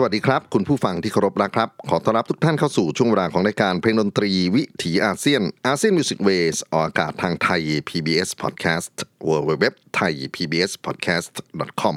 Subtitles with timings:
[0.00, 8.94] สวัสดีครับ คุณผู้ฟังที่เคารพนะครับ ขอต้อนรับทุกท่านเข้าสู่ช่วงเวลาของรายการเพลงดนตรีวิถีอาเซียนอาเซียนมิวสิกเวสออกอากาศทางไทย PBS Podcast
[9.28, 9.64] w w w
[9.96, 11.32] t h a i PBS Podcast
[11.80, 11.96] com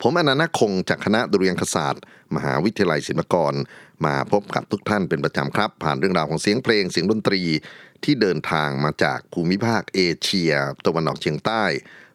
[0.00, 2.02] ผมอานันท์ นาคคงจากคณะดุริยางคศาสตร์
[2.34, 3.54] มหาวิทยาลัยศิลปากร
[4.04, 7.42] มาพบกับทุกท่านเป็นประจำครับ ผ่านเรื่องราวของเสียงเพลงเสียงดนตรี
[8.04, 10.52] ที่เดินทางมาจากภูมิภาคเอเชีย
[10.86, 11.64] ตะวันออกเฉียงใต้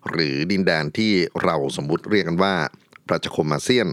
[0.09, 2.55] หรือดินแดนที่เราสมมุติเรียกกันว่า
[3.07, 3.87] ประชาคมอาเซียน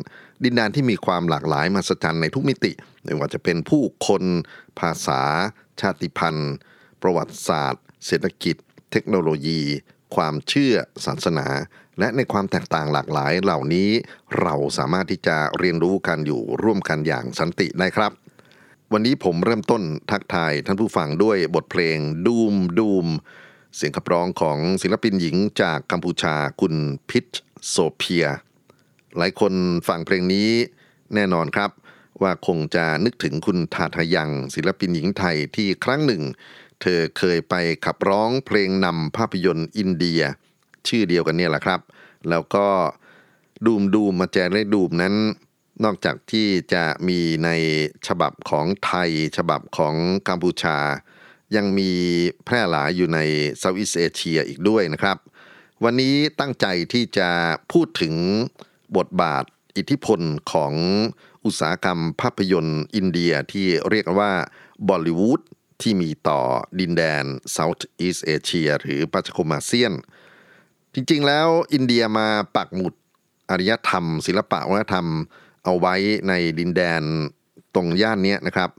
[0.44, 2.72] ดินแดนที่มีความหลากหลายมหัศจรรย์ในทุกมิติ
[3.04, 4.22] ไม่ว่าจะเป็นผู้คน
[4.80, 5.22] ภาษา
[5.80, 6.54] ชาติพันธุ์
[7.02, 8.56] ประวัติศาสตร์ เศรษฐกิจ
[8.92, 9.60] เทคโนโลยี
[10.14, 10.74] ความเชื่อ
[11.06, 11.46] ศาสนา
[11.98, 13.90] และในความแตกต่างหลากหลายเหล่านี้
[14.40, 18.12] เราสามารถที่จะเรียนรู้กันอยู่ร่วมกันอย่างสันติได้ครับ
[18.92, 23.06] วันนี้ผมเริ่มต้นทักทายท่านผู้ฟังด้วยบทเพลงดูมดูม
[23.76, 26.74] เสียงขับร้องของศิลปินหญิงจากกัมพูชาคุณ
[27.10, 27.26] พิช
[27.68, 28.26] โซเพีย
[29.16, 29.52] หลายคน
[29.88, 30.48] ฟังเพลงนี้
[31.14, 31.70] แน่นอนครับ
[32.22, 36.22] ว่าคงจะนึกถึงคุณทาทายังศิลปินหญิงไทยที่ครั้งหนึ่ง
[36.80, 40.22] เธอเคยไปขับร้องเพลงนำภาพยนตร์อินเดีย
[40.88, 41.80] ชื่อเดียวกันเนี่ยแหละครับ
[42.30, 42.66] แล้วก็
[43.66, 45.14] ดูมดูมมาแจได้ดูมนั้น
[45.84, 47.50] นอกจากที่จะมีใน
[48.06, 49.94] ฉบับของไทย ฉบับของ
[50.28, 50.78] กัมพูชา
[51.56, 51.90] ยังมี
[52.44, 53.18] แพร่หลายอยู่ใน
[53.58, 55.16] Southeast Asia อีกด้วยนะครับ
[55.84, 57.28] วันนี้ตั้งใจที่จะ
[57.72, 58.14] พูดถึง
[58.96, 59.44] บทบาท
[59.76, 60.20] อิทธิพล
[60.52, 60.72] ของ
[61.44, 64.32] อุตสาหกรรมภาพยนตร์อินเดียที่เรียกว่า
[64.88, 65.40] บอลลีวูด
[65.82, 66.40] ที่มีต่อ
[66.80, 67.24] ดินแดน
[67.56, 69.92] South East Asia หรือประชาคมอาเซียน
[70.94, 72.94] จริงๆแล้วอินเดียมาปักหมุด
[73.50, 75.06] อารยธรรม ศิลปะวัฒนธรรม
[75.64, 75.94] เอาไว้
[76.28, 77.02] ในดินแดน
[77.74, 78.70] ตรงย่านนี้นะครับ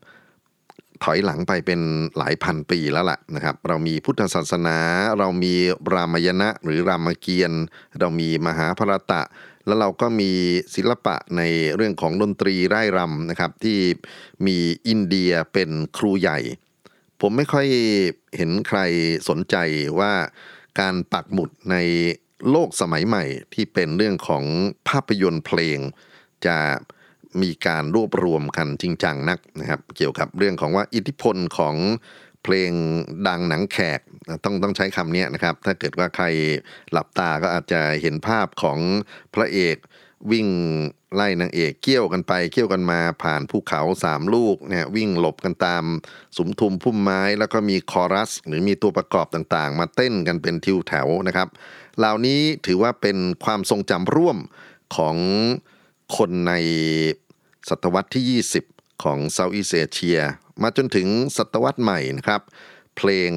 [1.03, 1.81] ถอยหลังไปเป็น
[2.17, 4.77] หลายพันปีแล้วล่ะนะครับ เรามีพุทธศาสนา
[5.19, 5.53] เรามี
[5.93, 7.63] รามยณะหรือรามเกียรติ์
[7.99, 9.21] เรามีมหาภารตะ
[9.65, 10.31] แล้วเราก็มี
[10.75, 11.41] ศิลปะใน
[11.75, 13.79] เรื่องของดนตรีไร่รำนะครับ ที่
[14.47, 14.57] มี
[14.87, 16.39] อินเดียเป็นครูใหญ่
[17.21, 17.67] ผมไม่ค่อย
[18.35, 18.79] เห็นใคร
[19.29, 19.55] สนใจ
[19.99, 20.13] ว่า
[20.79, 21.75] การปักหมุดใน
[22.49, 23.23] โลกสมัยใหม่
[23.53, 24.43] ที่เป็นเรื่องของ
[24.87, 25.79] ภาพยนตร์เพลง
[26.45, 26.57] จะ
[27.41, 31.75] มีการรวบรวมกันจริงจังนักนะครับเกี่ยวกับเรื่องของว่าอิทธิพลของ
[32.43, 32.71] เพลง
[33.27, 33.99] ดังหนังแขก
[34.43, 36.25] ต้องต้องใช้คำนี้นะครับ ถ้าเกิดว่าใคร
[36.91, 38.79] หลับตาก็อาจจะเห็นภาพของ
[39.33, 39.77] พระเอก
[40.31, 40.47] วิ่ง
[41.15, 45.83] ไล่นางเอกเกี้ยวกันไปเกี้ยวกันมาผ่านภูเขาสามลูกเนี่ยวิ่งหลบกันตาม
[46.37, 51.47] สมทุมพุ่มไม้แล้วก็มีคอรัส หรือมีตัวประกอบต่างๆ มาเต้นกันเป็นทิวแถวนะครับ
[51.97, 54.37] เหล่านี้ถือว่าเป็นความทรงจำร่วม
[54.95, 55.15] ของ
[56.17, 56.53] คนใน
[57.69, 60.19] ศตวรรษที่ 20 ของเซาท์อีสเอเชีย
[60.61, 61.07] มาจนถึง
[61.37, 62.41] ศตวรรษใหม่นะครับ
[62.97, 63.31] เพลง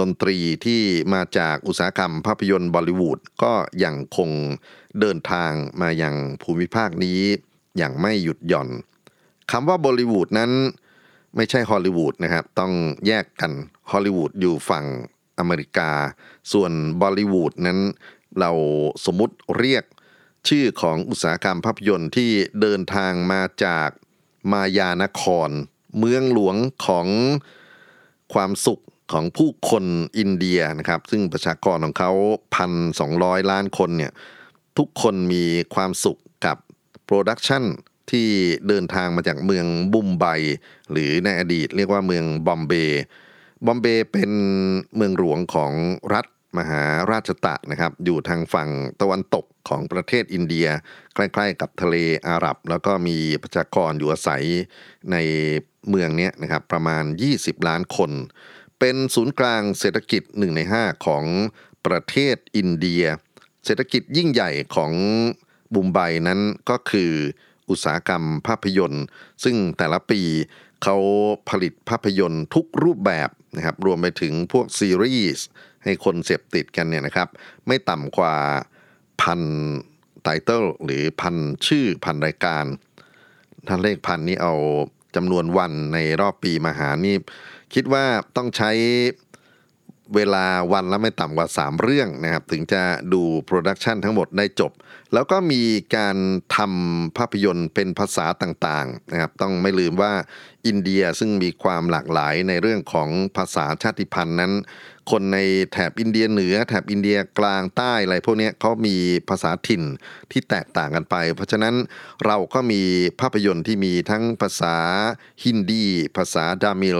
[0.00, 0.82] ดนตรีที่
[1.14, 3.52] มาจากอุตสาหกรรมภาพยนตร์บอลิวูดก็
[3.84, 4.30] ยังคง
[5.00, 7.20] เดินทางมาอย่างภูมิภาคนี้
[7.76, 8.68] อย่างไม่หยุดหย่อน
[9.50, 10.50] คำว่าบอลิวูดนั้น
[11.36, 12.72] ไม่ใช่ฮอลลีวูดนะครับ ต้อง
[13.06, 13.52] แยกกัน
[13.90, 14.84] ฮอลลีวูดอยู่ฝั่ง
[15.38, 15.90] อเมริกา
[16.52, 17.78] ส่วนบอลลีวูดนั้น
[18.40, 18.50] เรา
[19.04, 19.84] สมมติเรียก
[20.48, 22.30] ชื่อของอุตสาหกรรมภาพยนตร์ที่
[22.60, 23.88] เดินทางมาจาก
[24.52, 25.50] มายานคร
[25.98, 26.56] เมืองหลวง
[26.86, 27.06] ของ
[28.34, 28.82] ความสุข
[29.12, 29.84] ของผู้คน
[30.18, 32.12] อินเดียนะครับ ซึ่งประชากรของเขา
[32.54, 33.12] พันสอง
[33.50, 34.12] ล้านคนเนี่ย
[34.78, 35.44] ทุกคนมี
[35.74, 36.56] ความสุขกับ
[37.04, 37.64] production
[38.10, 38.28] ที่
[38.68, 40.24] เดินทางมาจากเมืองบุมไบ
[40.90, 43.02] หรือในอดีตเรียกว่าเมืองบอมเบย์
[43.66, 44.30] บอมเบย์เป็น
[44.96, 45.72] เมืองหลวงของ
[46.14, 46.26] รัฐ
[46.58, 48.70] มหาราชตะนะครับ อยู่ทางฝั่ง
[49.00, 50.66] ตะวันตกของประเทศอินเดีย
[51.14, 51.96] ใกล้ๆกับทะเล
[52.28, 54.44] อาหรับ แล้วก็มีประชากรอยู่อาศัย
[55.12, 55.16] ใน
[55.88, 57.04] เมืองนี้นะครับประมาณ
[57.34, 58.10] 20 ล้านคน
[58.78, 61.24] เป็นศูนย์กลางเศรษฐกิจ 1 ใน 5 ของ
[61.86, 63.04] ประเทศอินเดีย
[63.64, 64.92] เศรษฐกิจยิ่งใหญ่ของ
[65.74, 65.98] บุมไบ
[66.28, 66.40] นั้น
[66.70, 67.12] ก็คือ
[67.70, 69.04] อุตสาหกรรมภาพยนตร์
[69.44, 70.20] ซึ่งแต่ละปี
[70.82, 70.96] เขา
[71.50, 75.46] ผลิตภาพยนตร์ทุกรูปแบบนะครับรวมไปถึงพวกซีรีส์
[75.84, 77.28] ให้คนเสพติดกันเนี่ยนะครับ
[77.66, 78.36] ไม่ต่ำกว่า
[79.22, 79.40] พัน
[80.22, 81.36] ไตเติลหรือพัน
[81.66, 82.64] ชื่อพันรายการ
[83.68, 84.54] ถ้าเลขพันนี้เอา
[85.16, 87.16] จำนวนวันในรอบปีมาหานี่
[87.74, 88.04] คิดว่า
[88.36, 88.70] ต้องใช้
[90.14, 92.82] เวลาวันละไม่ต่ำกว่า 3 เรื่องนะครับ ถึงจะ
[93.12, 94.72] ดู production ทั้งหมดได้จบ
[95.14, 95.62] แล้วก็มี
[95.96, 96.16] การ
[96.56, 100.12] ทำภาพยนตร์เป็นภาษาต่างๆนะครับ ต้องไม่ลืมว่า
[100.66, 104.52] อินเดียซึ่งมีความหลากหลายในเรื่องของภาษาชาติพันธุ์นั้น
[105.10, 105.38] คนใน
[105.72, 108.96] แถบอินเดียเหนือ แถบอินเดียกลางใต้อะไรพวกนี้เขามี
[109.28, 109.82] ภาษาถิ่น
[110.30, 111.74] ที่แตกต่างกันไป เพราะฉะนั้น
[112.26, 112.82] เราก็มี
[113.20, 114.76] ภาพยนตร์ที่มีทั้งภาษา
[115.44, 116.98] ฮินดี ภาษาทมิฬ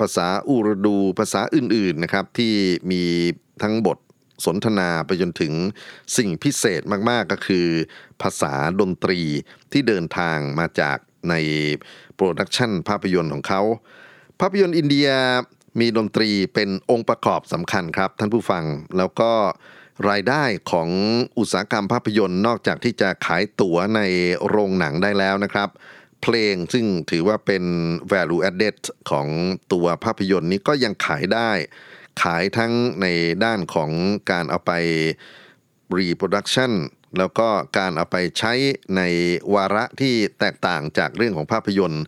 [0.00, 2.54] ภาษาอูรดู ภาษาอื่นๆนะครับที่
[2.90, 3.02] มี
[3.62, 3.98] ทั้งบท
[4.46, 5.52] สนทนาไปจนถึง
[6.16, 7.66] สิ่งพิเศษมากๆก็คือ
[8.22, 9.20] ภาษาดนตรี
[9.72, 10.98] ที่เดินทางมาจาก
[11.30, 11.34] ใน
[12.14, 13.62] production ภาพยนตร์ของเขา
[14.40, 15.08] ภาพยนตร์อินเดีย
[15.80, 18.64] มีดนตรีเป็นองค์ประกอบสำคัญครับ ท่านผู้ฟัง
[18.96, 19.32] แล้วก็
[20.10, 20.88] รายได้ของ
[21.38, 24.00] อุตสาหกรรมภาพยนตร์นอกจากที่จะขายตั๋วใน
[24.48, 25.68] โรงหนังได้แล้วนะครับ
[26.22, 27.64] เพลงซึ่งถือว่าเป็น
[28.12, 28.76] value added
[29.10, 29.28] ของ
[29.72, 31.50] ตัวภาพยนตร์นี้ก็ยังขายได้
[32.22, 33.06] ขายทั้งใน
[33.44, 33.90] ด้านของ
[34.30, 34.72] การเอาไป
[35.98, 36.72] reproduction
[37.18, 38.52] แล้วก็การเอาไปใช้
[38.96, 39.02] ใน
[39.54, 42.04] วาระที่แตกต่างจากเรื่องของภาพยนตร์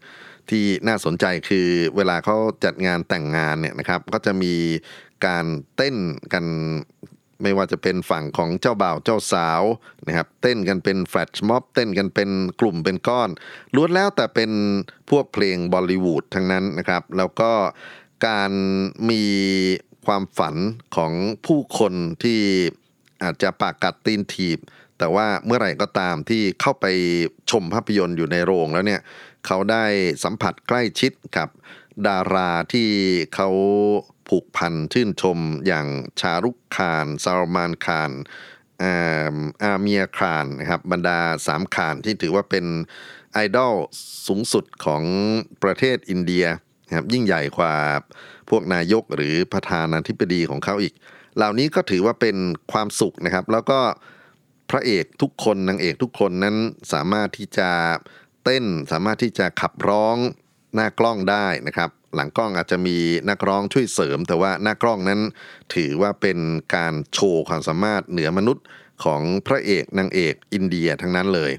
[0.50, 4.54] ที่น่าสนใจคือเวลาเขาจัดงานแต่งงานเนี่ยนะครับ ก็จะมี
[5.26, 5.46] การ
[5.76, 5.96] เต้น
[6.32, 6.44] กัน
[7.42, 9.62] ไม่ว่าจะเป็นฝั่งของเจ้าบ่าวเจ้าสาว
[10.06, 12.30] นะครับ เต้นกันเป็นแฟลชม็อบเต้นกันเป็น
[12.60, 13.30] กลุ่มเป็นก้อน
[13.74, 14.50] ล้วนแล้วแต่เป็น
[15.10, 17.50] พวกเพลงบอลลิวูดทั้งนั้นนะครับ แล้วก็
[18.26, 18.52] การ
[19.10, 19.24] มี
[20.06, 20.54] ความฝัน
[20.96, 21.12] ของ
[21.46, 22.40] ผู้คนที่
[23.22, 24.58] อาจจะปากกัดตีนถีบ
[24.98, 26.86] แต่ว่าเมื่อไหร่ก็ตามที่เข้าไป
[27.50, 29.00] ชมภาพยนตร์อยู่ในโรงแล้วเนี่ย
[29.46, 29.84] เขาได้
[30.24, 31.48] สัมผัสใกล้ชิดกับ
[32.08, 32.90] ดาราที่
[33.34, 33.48] เขา
[34.28, 35.86] ผูกพันชื่นชมอย่าง
[36.20, 38.10] ชารุกคานซาลมานคาน
[38.82, 42.64] อาอาเมียคานนะครับบรรดาสามขานที่ถือว่าเป็น
[43.32, 43.74] ไอดอล
[44.26, 45.02] สูงสุดของ
[45.62, 46.44] ประเทศอินเดีย
[46.86, 47.74] นะครับยิ่งใหญ่กว่า
[48.50, 50.94] พวกนายกหรือประธานาธิบดีของเขาอีก
[51.36, 52.36] เหล่านี้ก็ถือว่าเป็น
[52.72, 53.80] ความสุขนะครับ แล้วก็
[54.70, 56.56] พระเอกทุกคนนางเอกทุกคนนั้น
[56.92, 57.70] สามารถที่จะ
[58.44, 60.16] เต้นสามารถที่จะขับร้อง
[60.74, 62.96] หน้ากล้องได้นะครับ หลังกล้องอาจจะมี
[63.30, 65.20] นักร้องช่วยเสริม แต่ว่าหน้ากล้องนั้น
[65.74, 66.38] ถือว่าเป็น
[66.74, 68.64] การโชว์ความสามารถเหนือมนุษย์
[69.04, 71.52] ของพระเอกนางเอกอินเดียทั้งนั้นเลย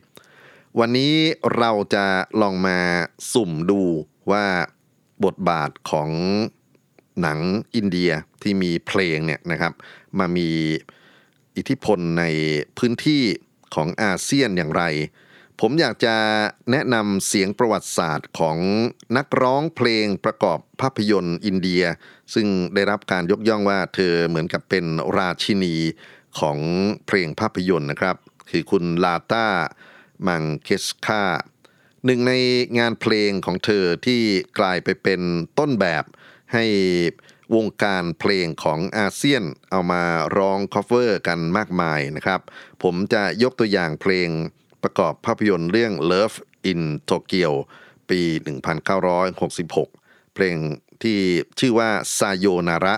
[0.80, 1.14] วันนี้
[1.58, 2.06] เราจะ
[2.42, 2.80] ลองมา
[3.34, 3.82] สุ่มดู
[4.32, 4.46] ว่า
[5.26, 6.10] บทบาทของ
[7.22, 7.40] หนัง
[7.76, 9.74] อินเดียที่มีเพลงเนี่ยนะครับ
[10.20, 10.50] มามี
[11.58, 12.24] อิทธิพลใน
[12.78, 13.24] พื้นที่
[13.76, 14.84] ของอาเซียนอย่างไร
[15.62, 16.16] ผมอยากจะ
[16.72, 18.58] แนะนำเสียงประวัติศาสตร์ของ
[19.18, 21.84] นักร้องเพลงประกอบภาพยนตร์อินเดีย
[22.34, 24.86] ซึ่งได้รับการยกย่องว่าเธอเหมือนกับเป็น
[25.18, 25.76] ราชินี
[26.40, 26.58] ของ
[27.08, 28.18] เพลงภาพยนตร์นะครับ
[28.50, 29.48] คือคุณลาตา
[30.28, 31.24] มังเกชการ์
[32.06, 32.34] หนึ่งใน
[32.80, 34.22] งานเพลงของเธอที่
[34.60, 35.22] กลายไปเป็น
[35.60, 36.04] ต้นแบบ
[36.54, 36.66] ให้
[37.56, 40.04] วงการเพลงของอาเซียนเอามา
[40.38, 42.42] ร้อง cover กันมากมายนะครับ
[42.84, 44.30] ผมจะยกตัวอย่างเพลง
[44.84, 46.38] ประกอบภาพยนตร์เรื่อง Love
[46.72, 47.48] in Tokyo
[48.10, 48.22] ปี
[49.48, 50.56] 1966 เพลง
[51.04, 51.20] ที่
[51.60, 52.96] ชื่อว่าซาโยนาระ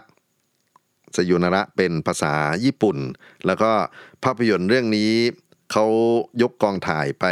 [1.16, 2.34] สยุนาระเป็นภาษา
[2.66, 2.98] ญี่ปุ่น
[3.46, 3.72] แล้วก็
[4.24, 5.12] ภาพยนตร์เรื่องนี้
[5.72, 5.86] เขา
[6.42, 7.26] ยกกองถ่ายไป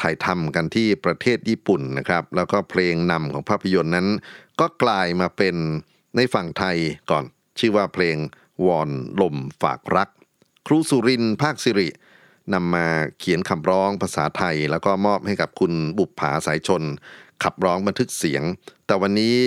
[0.00, 4.08] ถ่ายทำกันที่ประเทศญี่ปุ่นนะครับ แล้วก็เพลงนำของภาพยนตร์นั้น
[4.60, 5.56] ก็กลายมาเป็น
[6.16, 6.76] ในฝั่งไทย
[7.10, 7.24] ก่อน
[7.58, 8.16] ชื่อว่าเพลง
[8.66, 10.08] วอนลมฝากรัก
[10.66, 11.88] ครูสุรินภาคสิริ
[12.54, 12.86] นำมา
[13.18, 16.82] เขียนคำร้องภาษาไทย แล้วก็มอบให้กับคุณบุปผาสายชน
[17.42, 18.42] ขับร้องบันทึกเสียง
[18.86, 19.38] แต่วันนี้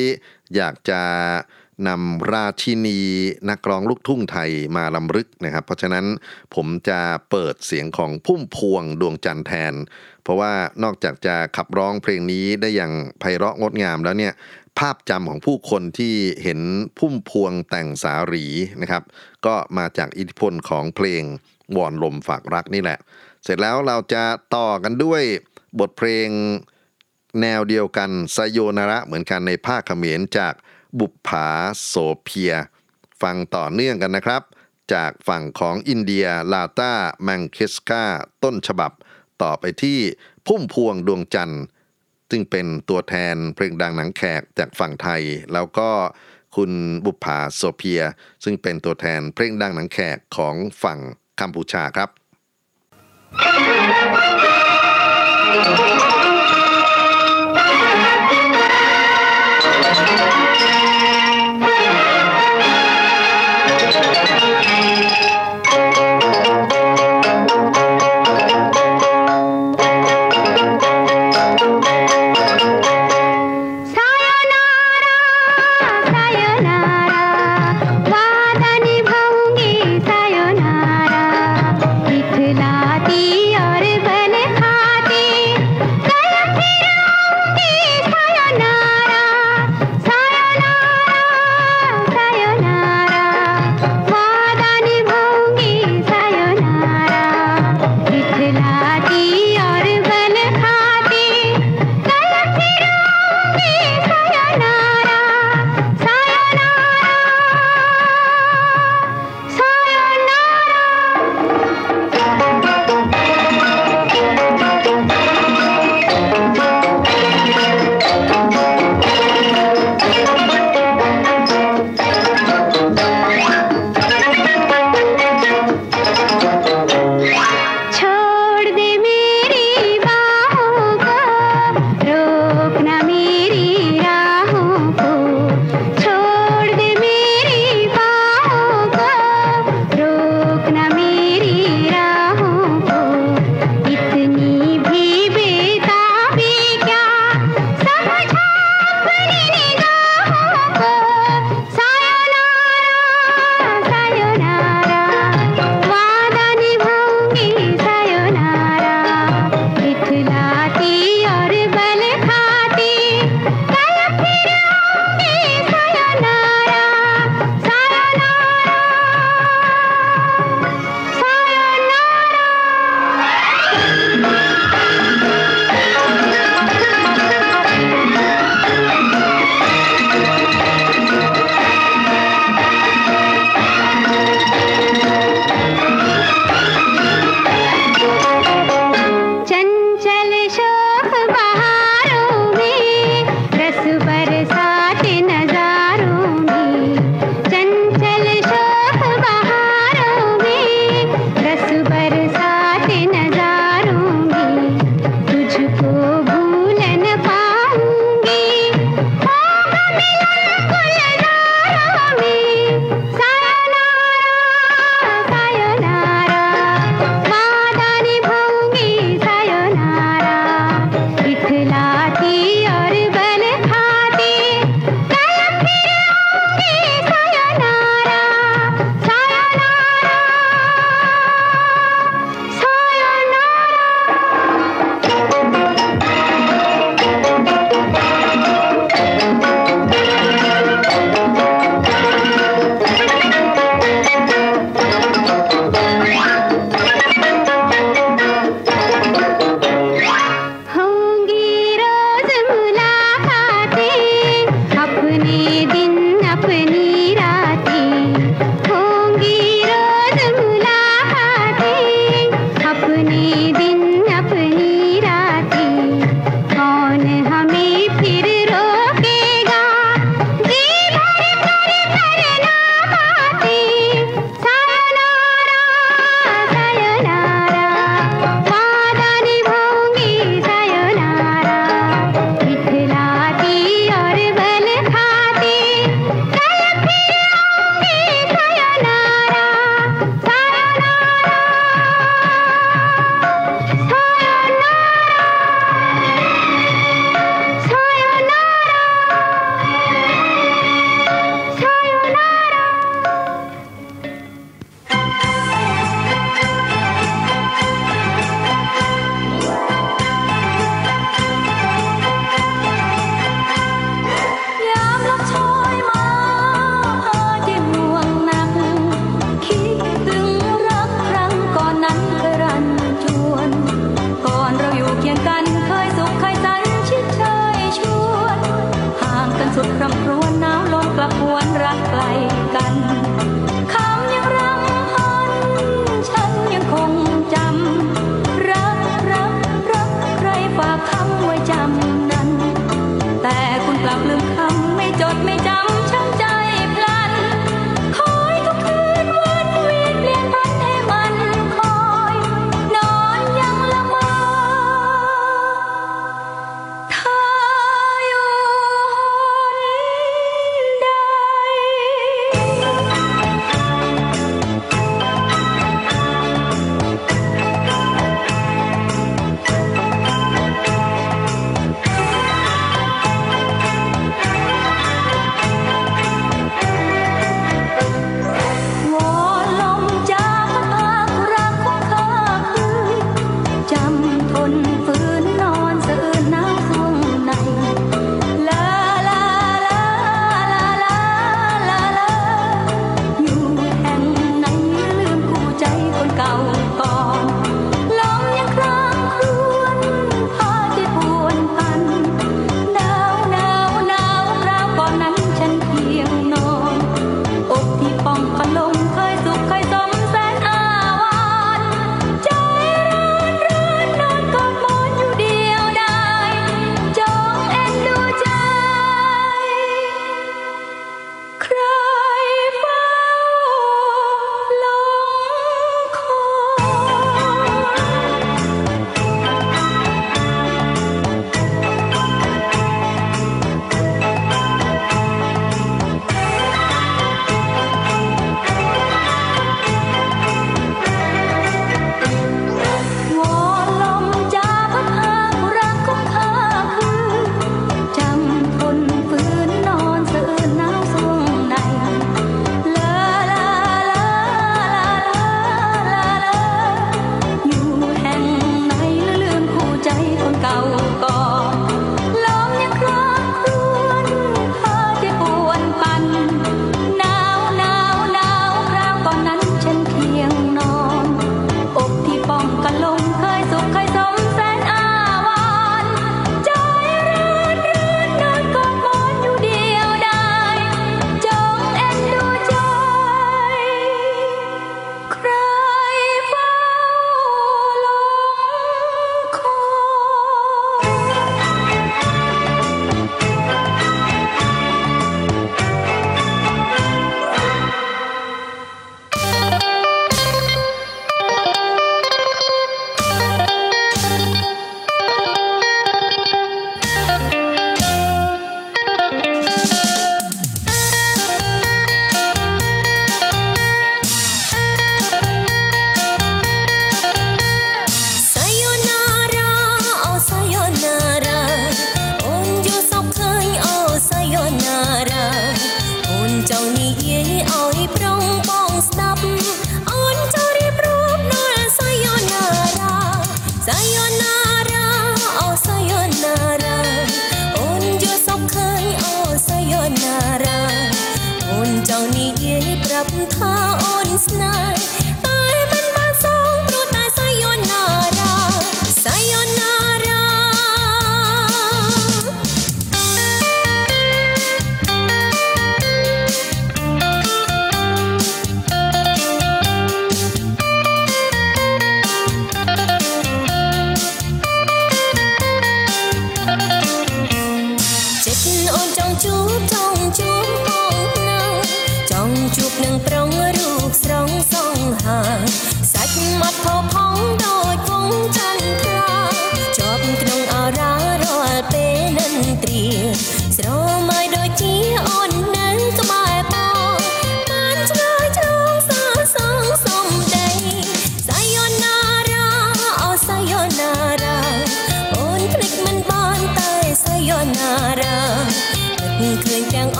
[0.56, 1.01] อยากจะ
[1.88, 3.00] นำราชินี
[3.50, 6.06] นักร้องลูกทุ่งไทยมาลำลึกนะครับ เพราะฉะนั้น
[6.56, 7.00] ผมจะ
[7.32, 9.74] เปิดเสียงของพุ่มพวงดวงจันทร์แทน
[10.24, 10.53] เพราะว่า
[10.84, 14.34] นอกจากจะขับร้องเพลงนี้ได้อย่างไพเราะงดงามแล้วเนี่ย
[14.80, 16.60] ภาพจำของผู้คนที่เห็น
[16.98, 18.46] พุ่มพวงแต่งสารี
[18.82, 19.04] นะครับ
[19.46, 21.24] ก็มาจากอิทธิพลของเพลง
[21.75, 23.00] วอนลมฝากรักนี่แหละ
[23.44, 24.24] เสร็จแล้วเราจะ
[24.56, 25.22] ต่อกันด้วย
[25.80, 26.30] บทเพลง
[27.42, 30.54] แนวเดียวกันไซโยนาระเหมือนกันในภาคเขมรจาก
[31.00, 31.48] บุปผา
[31.86, 32.54] โสเพีย
[33.22, 34.42] ฟังต่อเนื่องกันนะครับ
[34.94, 38.04] จากฝั่งของอินเดียลาตาแมงเคสกา
[38.44, 38.92] ต้นฉบับ
[39.42, 40.00] ต่อไปที่
[40.48, 41.63] พุ่มพวงดวงจันทร์
[42.31, 45.21] ซึ่งเป็นตัวแทนเพลงดังหนังแขกจากฝั่งไทย
[45.53, 45.89] แล้วก็
[46.55, 46.71] คุณ
[47.05, 48.01] บุปผาโซเพีย
[48.43, 51.00] ซึ่งเป็นตัวแทนเพลงดังหนังแขกของฝั่ง
[51.39, 52.09] กัมพูชาครับ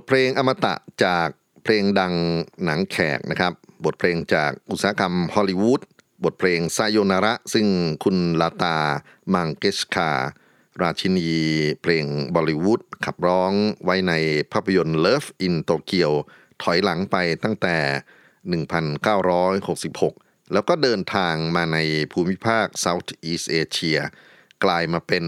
[0.00, 1.28] ทเพลงอมตะจาก
[1.64, 2.14] เพลงดัง
[2.64, 3.52] หนังแขกนะครับ
[3.84, 5.80] บทเพลงจากอุตสาหกรรมฮอลลีวูด
[6.24, 7.66] บทเพลงไซโยนาระ ซึ่ง
[8.04, 8.76] คุณลาตา
[9.34, 10.10] มังเกชคา
[10.82, 11.30] ราชินี
[11.82, 12.04] เพลง
[12.34, 13.52] บอลลิวูดขับร้อง
[13.84, 14.12] ไว้ใน
[14.52, 16.10] ภาพยนตร์ Love in Tokyo
[16.62, 17.76] ถอยหลังไปตั้งแต่
[18.62, 21.78] 1966 แล้วก็เดินทางมาใน
[22.12, 24.00] ภูมิภาค South East Asia
[24.64, 25.24] กลายมาเป็น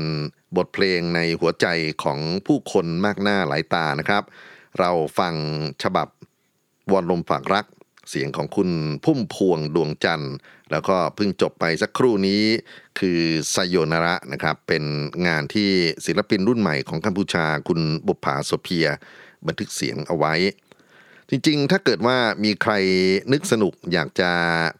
[0.57, 1.66] บทเพลงในหัวใจ
[2.02, 4.22] ของผู้คนมากหน้าหลายตานะครับ
[4.78, 5.34] เราฟัง
[5.82, 6.08] ฉบับ
[6.92, 7.66] วอนลมฝากรัก
[8.10, 8.70] เสียงของคุณ
[9.04, 10.34] พุ่มพวงดวงจันทร์
[10.70, 12.42] แล้วก็เพิ่งจบไปสักครู่นี้
[12.98, 14.84] คือไซโยนาระนะครับ เป็น
[15.26, 15.70] งานที่
[16.06, 18.86] ศิลปินรุ่นใหม่ของกัมพูชาคุณบุปผาโสเพีย
[19.46, 20.34] บันทึกเสียงเอาไว้
[21.30, 22.72] จริงๆ ถ้าเกิดว่ามีใคร
[23.32, 24.30] นึกสนุกอยากจะ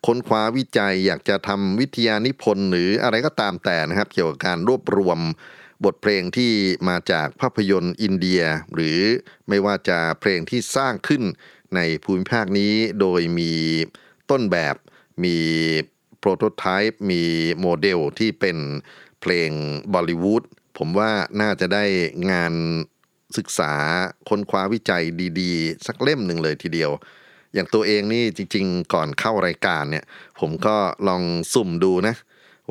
[0.07, 5.19] ค้นคว้าวิจัย อยากจะทำวิทยานิพนธ์หรืออะไรก็ตามแต่นะครับ เกี่ยวกับการรวบรวม
[5.85, 6.53] บทเพลงที่
[6.89, 8.43] มาจากภาพยนตร์อินเดีย
[8.75, 9.01] หรือ
[9.49, 11.23] ไม่ว่าจะเพลงที่สร้างขึ้น
[11.75, 13.53] ในภูมิภาคนี้โดยมี
[14.31, 14.77] ต้นแบบ
[15.25, 15.37] มี
[16.19, 17.23] โปรโตไทป์มี
[17.61, 18.59] โมเดลที่เป็น
[19.21, 19.51] เพลง
[19.93, 20.43] บอลลิวูด
[20.79, 21.11] ผมว่า
[21.41, 21.85] น่าจะได้
[22.31, 22.53] งาน
[23.37, 23.73] ศึกษา
[24.29, 25.05] ค้นคว้าวิจัย
[25.41, 26.91] ดีๆ สักเล่มหนึ่งเลยทีเดียว
[27.55, 30.05] อย่างตัวเองนี่จริง ๆ ก่อนเข้ารายการเนี่ย
[30.41, 30.77] ผมก็
[31.09, 31.23] ลอง
[31.55, 32.15] สุ่มดูนะ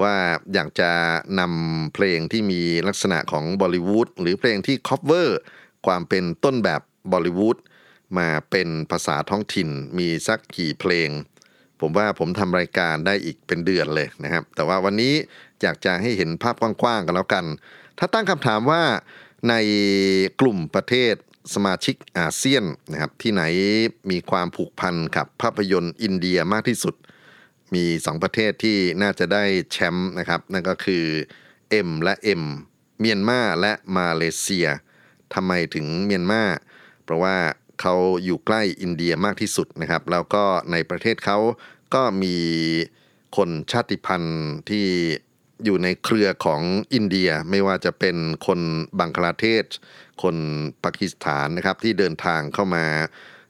[0.01, 0.15] ว่า
[0.53, 0.91] อยากจะ
[1.39, 5.39] นำเพลงที่มีลักษณะของบอลิวูดหรือเพลงที่ cover
[5.86, 6.81] ความเป็นต้นแบบ
[7.12, 7.57] บอลลิวูด
[8.17, 11.10] มาเป็นภาษาท้องถิ่นมีสักกี่เพลง
[11.81, 15.13] ผมว่าผมทำรายการได้อีกเป็นเดือนเลยนะครับ แต่ว่าวันนี้
[15.62, 17.45] อยากจะให้เห็นภาพกว้างๆกันแล้วกัน
[17.99, 18.83] ถ้าตั้งคำถามว่า
[19.49, 19.53] ใน
[20.41, 21.13] กลุ่มประเทศ
[21.53, 23.43] สมาชิกอาเซียนนะครับที่ไหน
[24.12, 26.95] มีความผูกพันกับภาพยนตร์อินเดียมากที่สุด
[27.75, 31.06] มีสองประเทศที่น่าจะได้แชมป์นะครับ นั่นก็คือ
[31.88, 32.43] M และ M
[32.99, 34.67] เมียนมาและมาเลเซีย
[35.34, 36.43] ทำไมถึงเมียนมา
[37.03, 37.38] เพราะว่า
[37.82, 41.39] เขาอยู่ใกล้อินเดียมากที่สุดนะครับ แล้วก็ในประเทศเขา
[41.93, 42.36] ก็มี
[43.38, 44.86] คนชาติพันธุ์ที่
[45.65, 46.62] อยู่ในเครือของ
[46.93, 48.60] อินเดียไม่ว่าจะเป็นคน
[48.99, 49.65] บังคลาเทศ
[50.23, 50.36] คน
[50.84, 52.86] ปากีสถานนะครับที่เดินทางเข้ามา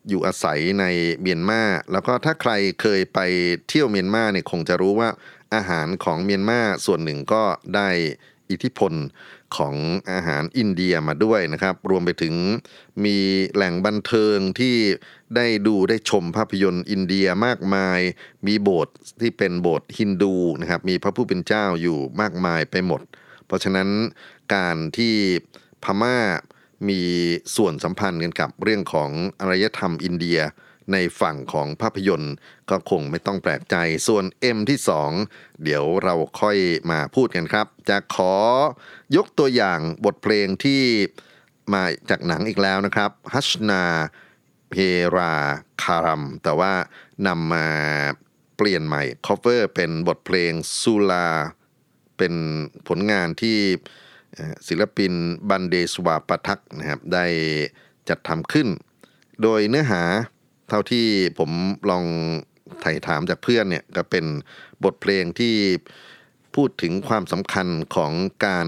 [0.10, 0.86] อยู่อาศัยใน
[1.22, 3.20] เมียนมาแล้วก็ถ้าใครเคยไป
[3.67, 5.10] เที่ยวเมียนมาเนี่ยคงจะรู้ว่า
[5.56, 7.43] อาหารของเมียนมาส่วนหนึ่งก็
[7.76, 7.89] ได้
[8.52, 8.93] อิทธิพล
[9.58, 9.76] ของ
[10.12, 12.36] อาหารอินเดียมาด้วยนะครับ รวมไปถึง
[13.06, 13.17] มี
[13.54, 14.76] แหล่งบันเทิงที่
[15.36, 18.00] ได้ดูได้ชมภาพยนตร์อินเดียมากมาย
[18.48, 23.02] มีโบสถ์ที่เป็นโบสถ์ฮินดูนะครับ มีพระผู้เป็นเจ้าอยู่มากมายไปหมด
[23.46, 23.89] เพราะฉะนั้น
[24.56, 25.15] การที่
[25.84, 26.17] พม่า
[26.89, 27.01] มี
[27.55, 29.09] ส่วนสัมพันธ์กันกับเรื่องของ
[29.39, 30.39] อารยธรรมอินเดีย
[30.93, 32.33] ในฝั่งของภาพยนตร์
[32.69, 33.75] ก็คงไม่ต้องแปลกใจ
[34.07, 34.23] ส่วน
[34.55, 34.79] M ที่
[35.19, 36.57] 2 เดี๋ยวเราค่อย
[36.91, 38.33] มาพูดกันครับ จะขอ
[39.15, 40.83] ยกตัวอย่างบทเพลงที่
[41.73, 43.83] มาจากหนังอีกแล้วนะครับฮัชนา
[44.69, 44.75] เพ
[45.15, 45.33] รา
[45.83, 46.73] คารัม แต่ว่า
[47.27, 47.67] นำมา
[48.57, 51.29] เปลี่ยนใหม่ cover เป็นบทเพลงซูลา
[52.17, 52.33] เป็น
[52.87, 53.59] ผลงานที่
[54.67, 55.13] ศิลปิน
[55.50, 57.26] บันเดสวาปทักนะครับได้
[58.10, 58.67] จัดทำขึ้น
[59.41, 60.04] โดยเนื้อหา
[60.69, 61.06] เท่าที่
[61.39, 61.52] ผม
[61.89, 62.06] ลอง
[62.82, 64.26] ไถ่ถามจากเพื่อนเนี่ยก็เป็น
[64.84, 65.56] บทเพลงที่
[66.56, 68.12] พูดถึงความสำคัญของ
[68.45, 68.67] การ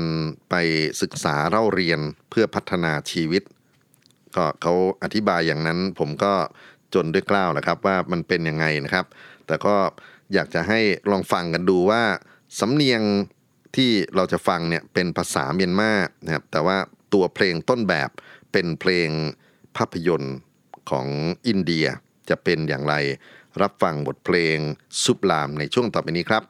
[0.50, 0.56] ไป
[1.02, 3.44] ศึกษาเล่าเรียนเพื่อพัฒนาชีวิต
[4.36, 6.34] ก็เขาอธิบายอย่างนั้นผมก็
[6.94, 9.06] จนด้วยกล้าวแหละครับว่ามันเป็นยังไงนะครับ
[9.48, 9.76] แต่ก็
[10.34, 10.80] อยากจะให้
[11.12, 12.02] ลองฟังกันดูว่า
[12.60, 13.02] สำเนียง
[13.77, 15.93] ที่เราจะฟังเนี่ยเป็นภาษาเมียนมา
[16.25, 16.79] นะครับแต่ว่า
[17.13, 18.11] ตัวเพลงต้นแบบ
[18.53, 19.09] เป็นเพลง
[19.77, 20.37] ภาพยนตร์
[20.91, 21.07] ของ
[21.47, 21.87] อินเดีย
[22.29, 22.95] จะเป็นอย่างไร
[23.63, 24.57] รับฟังบทเพลง
[25.03, 26.43] ซุปลามในช่วงต่อไปนี้ครับ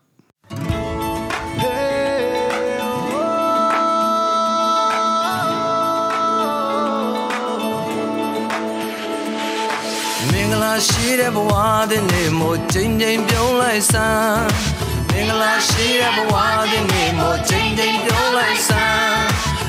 [10.30, 11.52] မင်္ဂလာရှိတဲ့ဘဝ
[11.90, 14.87] တဲ့နေ့မို့ချိန်ချိန်ပြုံးလိုက်စမ်းမ
[15.21, 16.33] င်္ဂလာရှိတဲ့ဘဝ
[16.71, 19.27] တဲ့နေ့မို့ချိန်ချိန်ပြုံးလိုက်စမ်း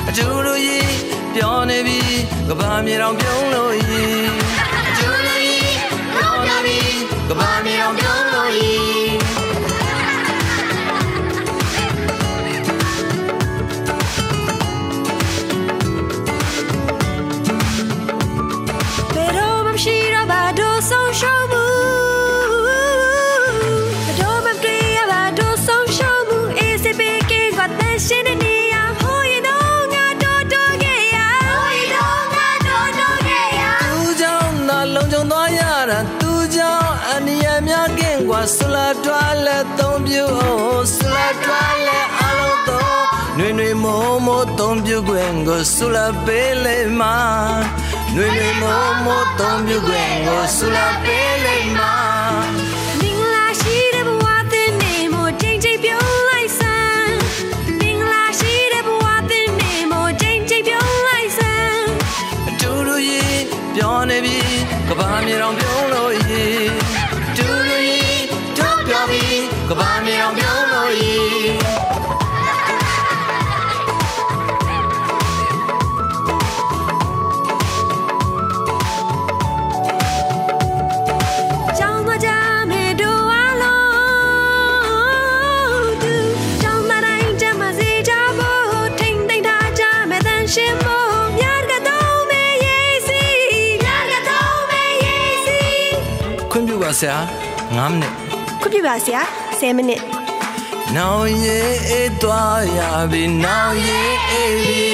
[0.09, 0.97] အတူတူကြီး
[1.35, 2.01] ပြောနေပြီ
[2.49, 4.20] ကဘာမြေတော်ပြုံးလို့ရီအ
[38.57, 40.27] ဆူလာတွားလက်သုံးပြု
[40.95, 43.05] ဆူလာတွားလက်အလုံးသုံး
[43.37, 47.17] နှွေနှွေမိုးမိုးသုံးပြုခွင်ကိုဆူလာပေးလိမ့်မှာ
[48.15, 51.95] နှွေနှွေမိုးမိုးသုံးပြုခွင်ကိုဆူလာပေးလိမ့်မှာ
[63.77, 64.37] ပြောနေပြီ
[64.89, 65.70] ကဘာမြေတော်
[97.01, 97.19] ဆရာ
[97.77, 98.13] 9မိနစ်
[98.61, 99.23] ခွင့်ပြုပါဆရာ
[99.59, 100.03] 10မိနစ်
[100.97, 104.85] နောင်ရေအေးသွားရပြီနောင်ရေအေးပြီ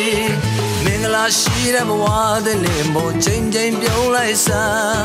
[0.84, 2.04] မင်္ဂလာရှိတဲ့ဘဝ
[2.44, 5.04] တဲ့နေ့မို့ချိန်ချိန်ပြုံးလိုက်စမ်း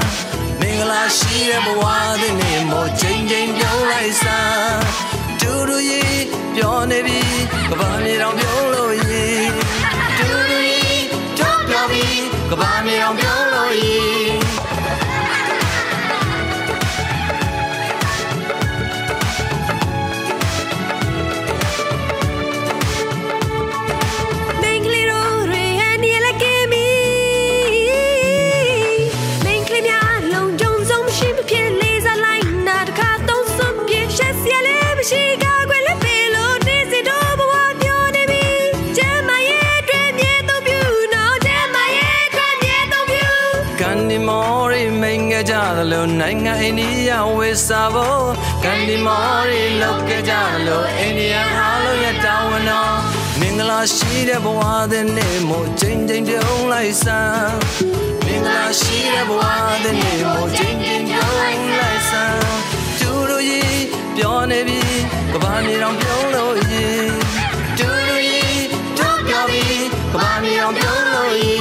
[0.59, 1.83] မင်္ဂလာရှိတဲ့ဘဝ
[2.21, 4.81] တဲ့နေ့မို့ချိန်ချိန်ပြုံးလိုက်စမ်း
[5.41, 6.23] ဒူဒူကြီး
[6.55, 7.19] ပြောနေပြီ
[7.69, 9.25] ကဘာမြေတော်ပြုံးလို့ရီ
[10.17, 11.05] ဒူဒူကြီး
[11.39, 12.05] တော့ပြောပြီ
[12.51, 14.10] ကဘာမြေတော်ပြုံးလို့ရီမ
[46.61, 48.29] အိန္ဒိယဝေစာဖို့
[48.63, 52.95] ကန်ဒီမော်ရီလောက်ကြကြသလိုအိန္ဒိယအားလုံးရဲ့တာဝန်တော်
[53.39, 57.53] မင်္ဂလာရှိတဲ့ဘဝတဲ့နေ့မို့ချိန်ချိန်ပြုံးလိုက်စမ်း
[58.25, 59.41] မင်္ဂလာရှိတဲ့ဘဝ
[59.83, 62.43] တဲ့နေ့မို့ချိန်ချိန်ပြုံးလိုက်စမ်း
[62.99, 63.83] ကျူလူကြီး
[64.17, 64.81] ပြောနေပြီ
[65.33, 66.87] ကဘာမြေတော်ပြုံးလို့ရီ
[67.77, 68.65] ကျူလူကြီး
[68.97, 69.65] တို့ပြောပြီ
[70.13, 71.59] ကဘာမြေတော်ပြုံးလို့ရီတ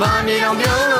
[0.00, 0.36] ပြီ
[0.90, 0.93] က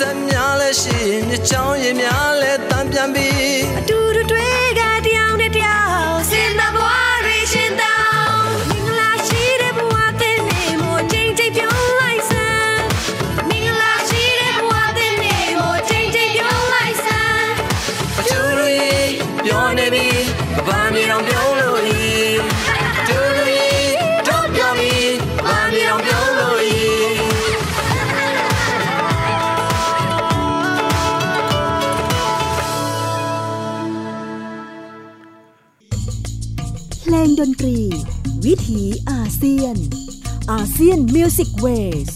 [0.00, 3.28] တန်းစက်များလဲရှိမြချောင်းရများလဲတန်ပြန်ပြီ
[40.82, 42.10] ซียน Music Wave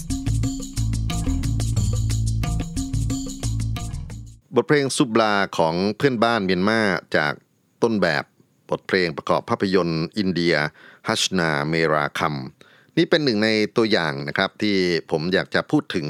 [4.55, 6.81] บทเพลงซุบลาของเพื่อนบ้านเมียนมา
[7.15, 7.33] จาก
[7.83, 8.23] ต้นแบบ
[8.69, 10.55] บทเพลงประกอบภาพยนตร์อินเดีย
[11.07, 12.35] ฮัชนาเมราคัม
[12.97, 14.77] นี่เป็นหนึ่งในตัวอย่างนะครับที่
[15.11, 16.07] ผมอยากจะพูดถึง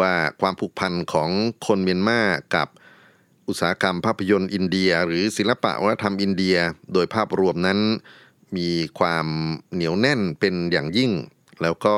[0.00, 1.30] ว่าความผูกพันของ
[1.66, 2.20] คนเมียนมา
[2.54, 2.68] กับ
[3.48, 6.56] อุตสาหกรรมภาพยนตร์อินเดีย หรือศิลปะวัฒนธรรมอินเดีย
[6.92, 7.78] โดยภาพรวมนั้น
[8.56, 9.26] มีความ
[9.72, 11.12] เหนียวแน่นเป็นอย่างยิ่ง
[11.62, 11.96] แล้วก็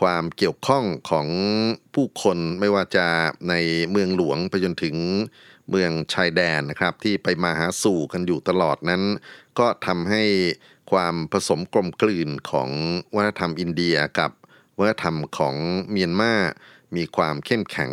[0.00, 1.26] ความเกี่ยวข้องของ
[1.94, 3.06] ผู้คนไม่ว่าจะ
[3.48, 3.54] ใน
[3.90, 4.96] เมืองหลวงไปจนถึง
[5.70, 9.02] เมืองชายแดนนะครับ ที่ไปมาหาสู่กันอยู่ตลอดนั้น
[9.58, 10.22] ก็ทำให้
[10.90, 12.70] ความผสมกลมกลืนของ
[13.14, 14.30] วัฒนธรรมอินเดียกับ
[14.78, 15.54] วัฒนธรรมของ
[15.90, 16.34] เมียนมา
[16.96, 17.92] มีความเข้มแข็ง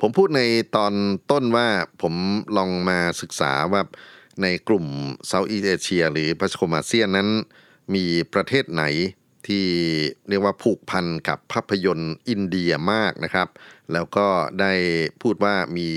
[0.00, 0.42] ผมพูดใน
[0.76, 0.92] ตอน
[1.30, 1.68] ต้นว่า
[2.02, 2.14] ผม
[2.56, 3.82] ลองมาศึกษาว่า
[4.42, 4.86] ในกลุ่ม
[5.26, 7.28] เซาท์อีสเอเชีย หรือพัชโคมอาเซียนนั้น
[7.94, 8.84] มีประเทศไหน
[9.46, 9.66] ที่
[10.28, 13.48] เรียกว่าผูกพันกับภาพยนตร์อินเดียมากนะครับ
[13.92, 14.26] แล้วก็
[14.60, 14.72] ได้
[15.22, 15.88] พูดว่ามี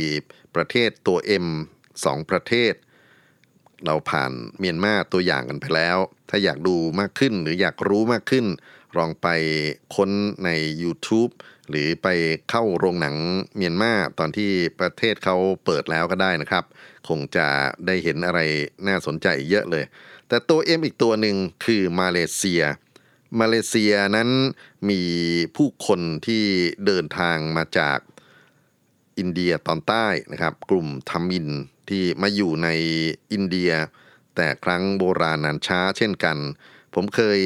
[0.55, 1.47] ประเทศตัว M
[2.05, 2.73] สองประเทศ
[3.85, 5.97] เราผ่านเมียนมาตัวอย่างกันไปแล้ว
[6.29, 8.45] ถ้าอยากดูมากขึ้นหรืออยากรู้มากขึ้น
[8.97, 9.27] ลองไป
[9.95, 10.11] ค้น
[10.45, 10.49] ใน
[10.83, 11.31] YouTube
[11.69, 12.07] หรือไป
[12.49, 13.15] เข้าโรงหนัง
[13.55, 15.35] เมียนมาตอนที่ประเทศเขา
[15.65, 16.63] เปิดแล้วก็ได้นะครับ
[17.07, 17.47] คงจะ
[17.85, 18.39] ได้เห็นอะไร
[18.87, 19.83] น่าสนใจเยอะเลย
[20.27, 21.35] แต่ตัว M อีกตัวหนึ่ง
[21.65, 22.63] คือมาเลเซีย
[23.39, 24.29] มาเลเซียนั้น
[24.89, 25.01] มี
[25.55, 26.43] ผู้คนที่
[26.85, 27.99] เดินทางมาจาก
[29.17, 31.47] อินเดียตอนใต้นะครับ กลุ่มทามิน
[31.89, 32.69] ที่มาอยู่ใน
[33.31, 33.71] อินเดีย
[34.35, 36.37] แต่ครั้งโบราณนานช้าเช่นกัน
[36.93, 37.41] ผมเคย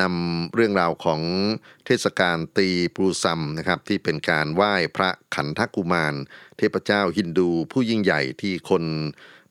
[0.00, 1.20] นำเรื่องราวของ
[1.86, 6.14] เทศกาลตีปรูซัมนะครับที่เป็นการไหว้พระขันทกุมาร
[6.56, 8.84] เทพเจ้าฮินดูผู้ยิ่งใหญ่ที่คน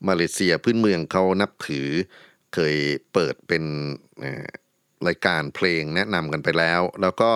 [0.07, 1.87] มาเลเซียพื้นเมืองเขานับถือ
[2.53, 2.75] เคย
[3.13, 3.63] เปิดเป็น
[5.07, 7.31] รายการเพลงแนะนำกันไปแล้ว แล้วก็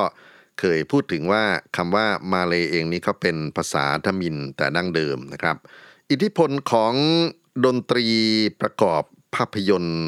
[0.59, 1.43] เคยพูดถึงว่า
[1.75, 5.57] คำว่ามาเลเองนี้เขาเป็นภาษาทมินแต่ดั้งเดิมนะครับ
[6.09, 6.93] อิทธิพลของ
[7.65, 8.05] ดนตรี
[8.61, 9.03] ประกอบ
[9.35, 10.05] ภาพยนตร์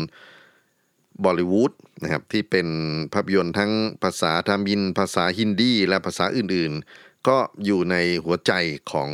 [1.24, 2.68] บอลิวูดนะครับที่เป็น
[3.14, 3.72] ภาพยนตร์ทั้ง
[4.04, 7.96] ภาษาทามิน ภาษาฮินดีและภาษาอื่นๆ ก็อยู่ใน
[8.26, 8.54] หัวใจ
[8.92, 9.10] ของ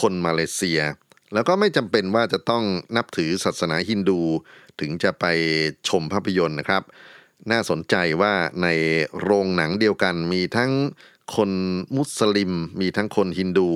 [0.00, 0.80] คนมาเลเซีย
[1.34, 2.64] แล้วก็ไม่จำเป็นว่าจะต้อง
[2.96, 4.20] นับถือศาสนาฮินดู
[4.80, 5.24] ถึงจะไป
[5.88, 6.82] ชมภาพยนตร์นะครับ
[7.50, 8.68] น่าสนใจว่าใน
[9.20, 10.72] โรงหนังเดียวกันมีทั้ง
[11.36, 11.50] คน
[11.96, 13.70] มุสลิม มีทั้งคนฮินดู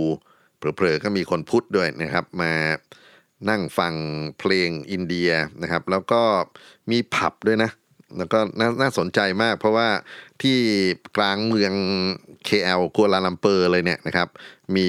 [0.58, 2.52] เผลอๆก็มีคนพุทธด้วยนะครับ มา
[3.50, 3.94] นั่งฟัง
[4.38, 5.30] เพลงอินเดีย
[5.62, 6.22] นะครับ แล้วก็
[6.90, 7.70] มีผับด้วยนะ
[8.18, 9.88] แล้วก็นน่าสนใจมาก เพราะว่า
[10.42, 10.58] ที่
[11.16, 11.72] กลางเมือง
[12.48, 14.28] KL กัวลาลัมเปอร์เลยเนี่ยนะครับ
[14.76, 14.88] มี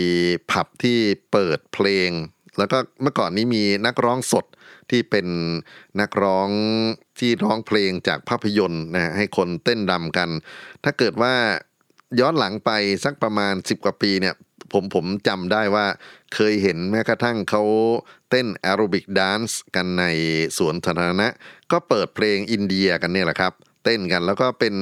[0.52, 1.00] ผับที่
[1.32, 2.10] เปิดเพลง
[2.58, 4.46] แล้วก็เมื่อก่อนนี้มีนักร้องสด
[4.92, 5.28] ที่เป็น
[6.00, 6.50] นักร้อง
[7.20, 10.30] ที่ร้องเพลงจากภาพยนตร์นะฮะให้คนเต้นรำกัน
[10.84, 11.34] ถ้าเกิดว่า
[12.20, 12.72] ย้อนหลังไป
[13.04, 14.36] สักประมาณ 10 กว่าปีเนี่ย
[14.74, 15.86] ผมผมจำได้ว่า
[16.34, 17.64] เคยเห็นแม้กระทั่งเขา
[18.30, 20.06] เต้น aerobic dance กันใน
[20.58, 21.28] สวนสาธารณะ
[21.72, 24.76] ก็เปิดเพลงอินเดียกันเนี่ยแหละครับ เต้นกันแล้วก็เป็น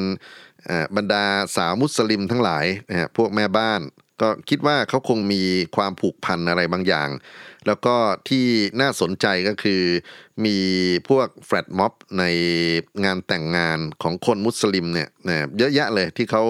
[0.96, 1.24] บรรดา
[1.56, 3.82] สาวมุสลิมทั้งหลายนะฮะพวกแม่บ้าน
[4.22, 5.42] ก็คิดว่าเขาคงมี
[5.76, 7.10] ความผูกพันอะไรบางอย่าง
[7.68, 7.96] แล้วก็
[8.30, 8.46] ที่
[8.82, 9.84] น่าสนใจก็คือ
[10.46, 10.58] มี
[11.10, 12.24] พวก flash mob ใน
[13.06, 15.10] งานแต่งงานของคนมุสลิมเนี่ย
[15.58, 16.44] เยอะแยะเลยที่เขา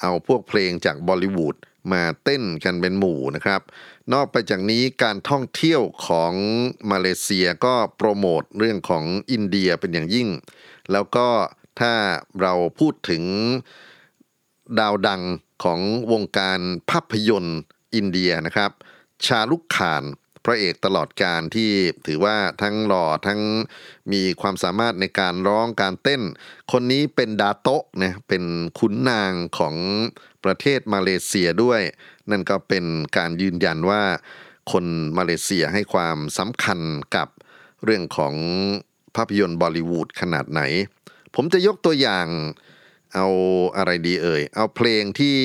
[0.00, 1.56] เอาพวกเพลงจากบอลิวูด
[1.92, 3.60] มาเต้นกันเป็นหมู่นะครับ
[4.12, 6.32] นอกไปจากนี้การท่องเที่ยวของ
[6.90, 10.28] มาเลเซียก็โปรโมทเรื่องของอินเดียเป็นอย่างยิ่ง
[10.92, 11.28] แล้วก็
[11.80, 11.92] ถ้า
[12.42, 13.22] เราพูดถึง
[14.78, 15.22] ดาวดัง
[15.64, 15.80] ของ
[16.12, 16.60] วงการ
[16.90, 17.60] ภาพยนตร์
[17.94, 18.70] อินเดียนะครับ
[19.24, 20.04] ชาลุกขาน
[20.44, 21.70] พระเอกตลอดการที่
[22.06, 23.40] ถือว่าทั้งหล่อทั้ง
[24.12, 26.22] มีความสามารถในการร้องการเต้น
[26.72, 28.44] คนนี้เป็นดาโตะนะเป็น
[28.78, 29.76] ขุนนางของ
[30.44, 31.80] ประเทศมาเลเซียด้วย
[32.30, 32.84] นั่นก็เป็น
[33.16, 34.02] การยืนยันว่า
[34.72, 34.84] คน
[35.18, 36.80] มาเลเซียให้ความสำคัญ
[37.16, 37.28] กับ
[37.84, 38.34] เรื่องของ
[39.16, 40.60] ภาพยนตร์บอลิวูดขนาดไหน
[41.34, 42.26] ผมจะยกตัวอย่าง
[43.14, 43.26] เอา
[43.76, 45.36] อะไรดีเอ่ย เอาเพลงที่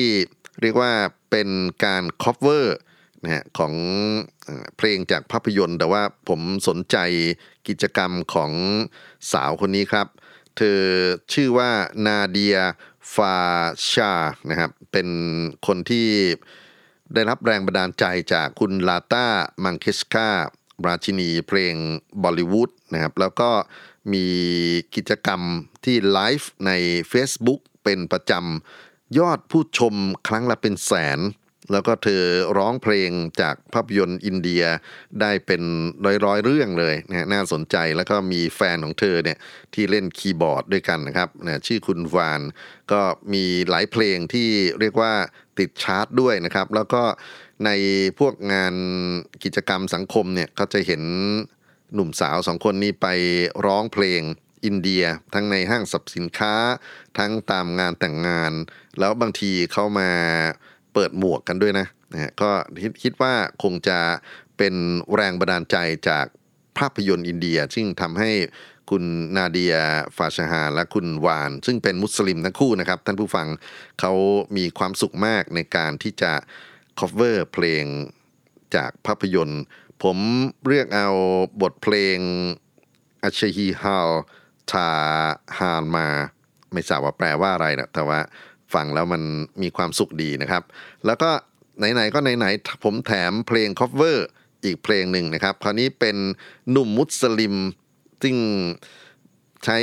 [0.60, 0.92] เรียกว่า
[1.30, 1.48] เป็น
[1.84, 2.64] การ cover
[3.26, 3.74] นะฮะของ
[4.76, 6.96] เพลงจากภาพยนตร์ แต่ว่าผมสนใจ
[7.68, 8.52] กิจกรรมของ
[9.32, 10.06] สาวคนนี้ครับ
[10.56, 10.80] เธอ
[11.32, 11.70] ชื่อว่า
[12.06, 12.56] นาเดีย
[13.14, 13.36] ฟา
[13.90, 14.12] ชา
[14.50, 15.08] นะครับเป็น
[15.66, 16.08] คนที่
[17.14, 19.26] ได้รับแรงบันดาลใจจากคุณลาต้า
[19.64, 20.28] มังเคสกา
[20.86, 21.74] ราชินีเพลง
[22.22, 23.50] บอลิวูดนะครับแล้วก็
[24.12, 24.26] มี
[24.94, 25.40] กิจกรรม
[25.84, 26.72] ที่ไลฟ์ใน
[27.12, 29.94] Facebook เป็นประจำยอดผู้ชม
[30.28, 31.18] ครั้งละเป็นแสน
[31.72, 32.22] แล้วก็เธอ
[32.58, 33.10] ร้องเพลง
[33.40, 34.64] จากภาพยนตร์อินเดีย
[35.20, 35.62] ได้เป็น
[36.24, 39.38] ร้อยๆเรื่องเลยนะน่าสนใจแล้วก็มีแฟนของเธอเนี่ย
[39.74, 42.40] ที่เล่นคีย์บอร์ดด้วยกันนะครับนะชื่อคุณวาน
[42.92, 43.00] ก็
[43.32, 44.48] มีหลายเพลงที่
[44.80, 45.12] เรียกว่า
[45.58, 47.02] ติดชาร์ตด้วยนะครับ แล้วก็
[47.64, 47.70] ใน
[48.18, 48.74] พวกงาน
[49.44, 51.02] กิจกรรมสังคมเนี่ยก็จะเห็น
[51.94, 53.06] หนุ่มสาวสองคนนี้ไป
[53.66, 54.22] ร้องเพลง
[54.64, 55.04] อินเดีย
[55.34, 56.54] ทั้งในห้างสรรพสินค้า
[57.18, 58.52] ทั้งตามงานแต่งงาน
[58.98, 60.10] แล้วบางทีเขามา
[60.96, 62.50] เปิดหมวกกันด้วยนะนะ ก็
[62.82, 63.98] คิดคิดว่าคงจะ
[64.58, 64.74] เป็น
[65.14, 65.76] แรงบันดาลใจ
[66.08, 66.26] จาก
[66.78, 68.30] ภาพยนตร์อินเดีย ซึ่งทำให้
[68.90, 69.04] คุณ
[69.36, 69.74] นาเดีย
[70.16, 73.46] ฟาชาฮาและคุณวาน ซึ่งเป็นมุสลิมทั้งคู่นะครับ ท่านผู้ฟัง
[74.00, 74.12] เขา
[74.56, 76.32] มีความสุขมากในการที่จะ
[76.98, 77.84] cover เพลง
[78.76, 79.62] จากภาพยนตร์
[80.02, 80.18] ผม
[80.68, 81.08] เรียกเอา
[81.62, 82.18] บทเพลง
[83.22, 84.10] อัชฮีฮาล
[84.70, 84.88] ทา
[85.58, 86.08] ฮานมา
[86.72, 88.20] ไม่ทราบว่าแปลว่าอะไรนะแต่ว่า
[88.74, 89.22] ฟังแล้วมัน
[89.62, 90.62] มีความสุขดีนะครับ
[91.06, 91.30] แล้วก็
[91.78, 94.18] ไหนๆก็ไหนๆผมแถมเพลง cover
[94.64, 96.16] อีกเพลงหนึ่งนะครับ คราวนี้เป็น
[96.70, 97.54] หนุ่มมุสลิม
[98.22, 98.36] ซึ่ง
[99.64, 99.78] ใช้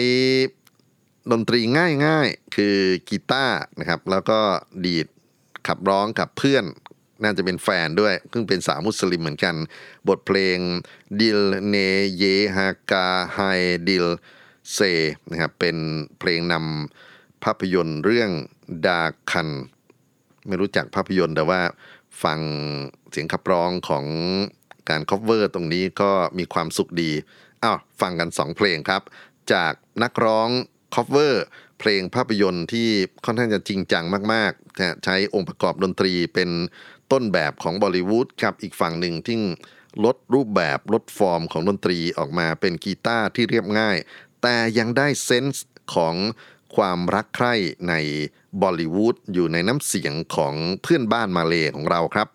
[1.31, 1.59] ดนตรี
[2.05, 2.77] ง่ายๆ คือ
[3.09, 4.39] กีตาร์นะครับ แล้วก็
[4.85, 5.07] ดีด
[5.67, 6.65] ขับร้องกับเพื่อน
[7.23, 9.55] น่าจะเป็นแฟนด้วยซึ่งเป็นสาวมุสลิมเหมือนกัน
[10.07, 10.57] บทเพลง
[11.19, 11.39] दिल
[11.69, 11.75] ने
[12.17, 14.07] ये कहा है दिल
[14.73, 14.79] से
[15.31, 15.77] นะครับเป็น
[16.19, 18.29] เพลงนำภาพยนตร์เรื่อง
[18.87, 19.49] धड़कन
[20.47, 21.61] ไม่รู้จักภาพยนตร์แต่ว่า
[22.23, 22.39] ฟัง
[23.11, 24.05] เสียงขับร้องของ
[24.89, 27.11] การ cover ตรงนี้ก็มีความสุขดี
[27.63, 29.01] อ้าวฟังกันสองเพลงครับ
[29.53, 30.49] จากนักร้อง
[30.95, 31.33] cover
[31.79, 32.89] เพลงภาพยนตร์ที่
[33.25, 34.03] ค่อนข้างจะจริงจัง
[34.33, 36.49] มากๆ ใช้องค์ประกอบดนตรีเป็น
[37.11, 39.37] ต้นแบบของบอลิวูดครับอีกฝั่งหนึ่งที่
[40.05, 43.97] ลดรูปแบบลดฟอร์มของดนตรีออกมาเป็นกีตาร์ที่เรียบง่าย
[44.41, 46.15] แต่ยังได้ sense ของ
[46.75, 47.53] ความรักใคร่
[47.89, 47.93] ใน
[48.61, 52.27] บอลิวูดอยู่ในน้ำเสียงของเพื่อนบ้านมาเลของเราครับ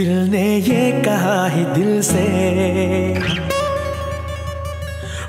[0.00, 2.24] दिल ने ये कहा ही दिल से।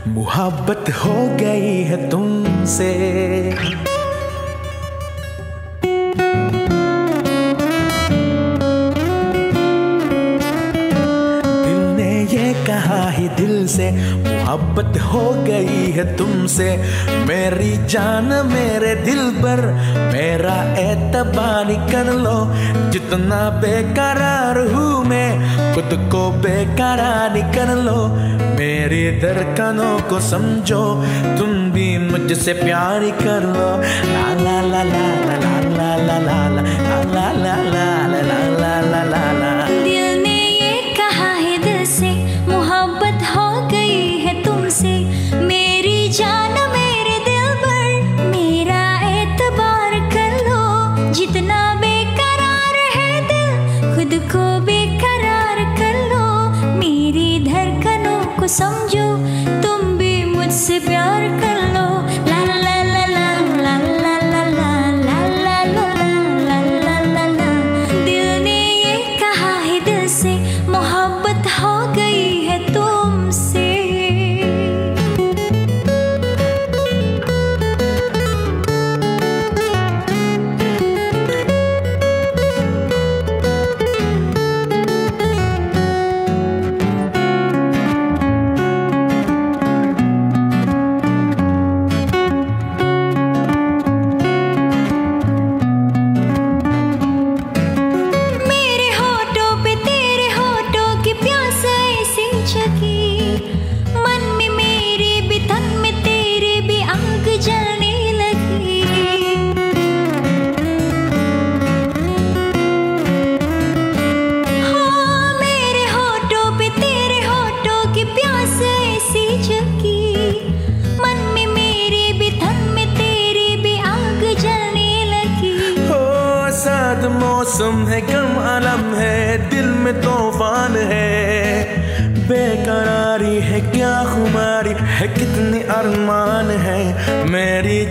[0.08, 2.94] मुहब्बत हो गई है तुमसे।
[11.66, 13.92] दिल ने ये कहा ही दिल से।
[14.52, 16.66] मोहब्बत हो गई है तुमसे
[17.28, 19.62] मेरी जान मेरे दिल पर
[20.14, 22.36] मेरा एतबार कर लो
[22.92, 25.30] जितना बेकरार हूँ मैं
[25.76, 27.96] खुद को बेकरार कर लो
[28.60, 30.84] मेरी धड़कनों को समझो
[31.38, 33.72] तुम भी मुझसे प्यार कर लो
[34.12, 36.68] ला ला ला ला ला ला ला ला ला
[37.14, 38.30] ला ला ला
[38.60, 39.61] ला ला ला ला
[46.12, 53.52] जान मेरे दिल पर, मेरा एतबार कर लो। जितना बेकरार है दिल,
[53.96, 56.26] खुद को बेकरार कर लो।
[56.80, 59.08] मेरी धड़कनों को समझो,
[59.64, 61.01] तुम भी मुझसे प्यार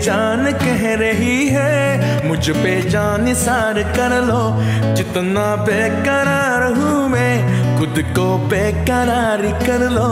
[0.00, 4.42] जान कह रही है, मुझ पे जान सार कर लो।
[4.94, 7.34] जितना बेकरार हूँ मैं,
[7.78, 10.08] खुद को बेकरार कर लो।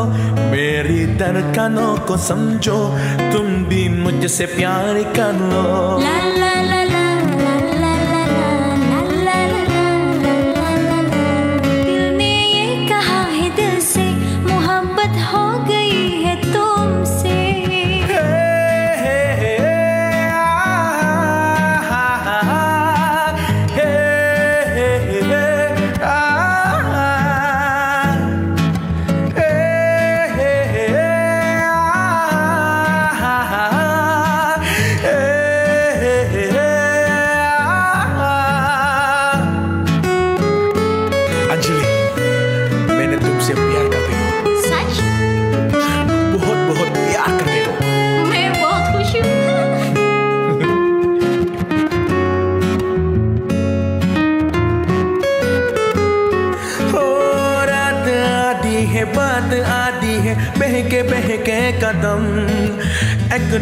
[0.50, 2.78] मेरी दरकनों को समझो,
[3.32, 5.64] तुम भी मुझसे प्यार कर लो।
[5.98, 6.37] ला ला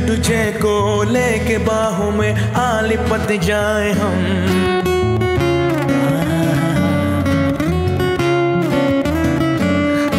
[0.07, 4.23] दूजे को लेके बाहों में आलिपत जाए हम।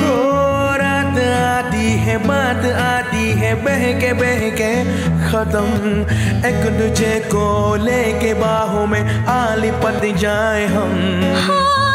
[0.01, 4.83] हो रात आती है, बात आती है, बहके बहके,
[5.29, 6.01] खत्म।
[6.45, 11.86] एक दूजे को लेके बाहों में आलिपत जाए हम। हाँ।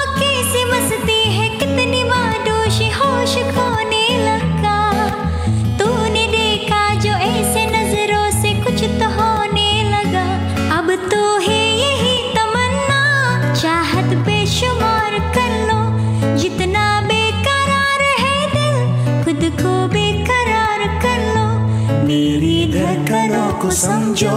[23.61, 24.35] को समझो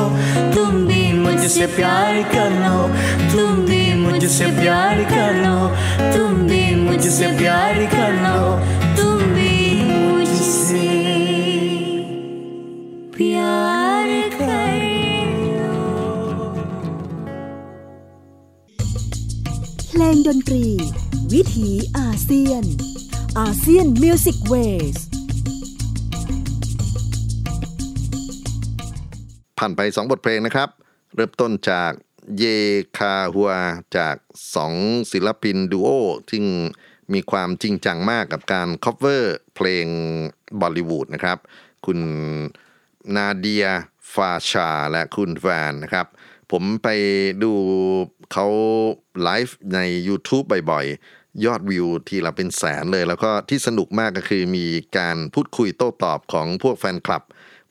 [0.55, 2.77] तुम भी मुझसे प्यार कर लो
[3.33, 5.57] तुम भी मुझसे प्यार कर लो
[6.15, 8.39] तुम भी मुझसे प्यार कर लो
[9.01, 9.53] तुम भी
[9.91, 10.89] मुझसे
[13.17, 14.09] प्यार
[14.41, 14.79] कर
[15.59, 15.75] लो
[19.89, 20.67] เพลงดนตรี
[21.33, 22.65] วิถีอาเซียน
[23.41, 24.55] อาเซียนมิวสิกเว
[24.95, 25.04] ส
[29.58, 30.70] ผ่านไป 2 บทเพลงนะครับ
[31.16, 31.92] เริ่มต้นจาก
[32.38, 32.44] เย
[32.98, 33.52] คาฮัว
[33.98, 34.16] จาก
[34.64, 35.90] 2 ศิลปินดูโอ
[36.30, 36.42] ที่
[37.14, 39.24] มีความจริงจังมากกับการ cover
[39.56, 39.88] เพลง
[40.60, 41.38] บอลลิวูดนะครับ
[41.86, 42.00] คุณ
[43.16, 43.66] นาเดีย
[44.14, 46.08] ฟาชาและคุณแฟนนะครับ
[46.52, 46.88] ผมไป
[47.44, 47.52] ดู
[48.32, 48.48] เขา
[49.22, 54.66] ไลฟ์ใน YouTube บ่อยๆ ยอดวิวทีละเป็นแสนเลย แล้วก็ที่สนุกมากก็คือมี
[54.98, 57.24] การพูดคุยโต้ตอบของพวกแฟนคลับ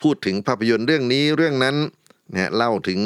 [0.04, 1.76] พูดถึงภาพยนตร์เรื่องนี้เรื่องนั้น
[2.32, 3.00] นะฮะเล่าถึง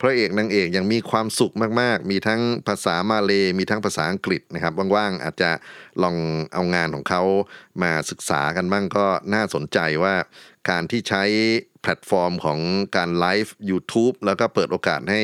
[0.00, 5.50] พระเอกนางเอกอย่างมีความสุขมาก ๆ มีทั้งภาษามาเลมีทั้งภาษาอังกฤษนะครับว่างๆอาจจะ
[6.02, 6.16] ลอง
[6.52, 7.22] เอางานของเขา
[7.82, 10.14] มาศึกษากันบ้างก็น่าสนใจว่า
[10.70, 11.22] การที่ใช้
[11.82, 12.58] แพลตฟอร์มของ
[12.96, 15.22] การไลฟ์ YouTube แล้วก็เปิดโอกาสให้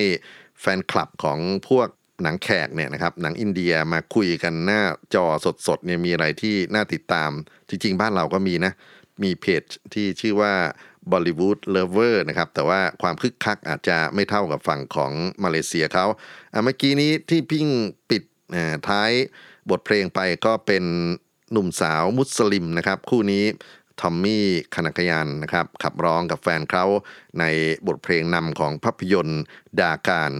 [0.61, 1.89] แฟนคลับของพวก
[2.23, 4.83] หนังแขกเนี่ยนะครับหนังอินเดียมาคุยกันหน้า
[5.15, 5.27] จอ
[5.67, 7.31] สดๆเนี่ยมีอะไรที่น่าติดตาม
[7.69, 8.73] จริง ๆ บ้านเราก็มีนะ
[9.23, 9.63] มีเพจ
[9.95, 10.55] ที่ชื่อว่า
[11.13, 15.13] Bollywood Lover นะครับ แต่ว่าความคึกคักอาจจะไม่เท่ากับฝั่งของ
[15.45, 16.07] มาเลเซียเขา
[16.53, 17.67] อะเมื่อกี้นี้ที่พิง
[18.11, 18.23] ปิด
[18.89, 19.11] ท้าย
[19.71, 20.85] บทเพลงไปก็เป็น
[21.53, 23.45] หนุ่มสาวมุสลิมนะครับ คู่นี้
[24.01, 24.45] ทอมมี่
[24.75, 26.85] คณกยันนะครับ ขับร้องกับแฟนเขา
[27.41, 27.45] ใน
[27.87, 29.43] บทเพลงนำของภาพยนตร์
[29.81, 30.33] ดาการ